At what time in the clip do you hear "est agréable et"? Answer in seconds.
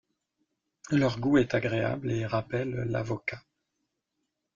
1.37-2.25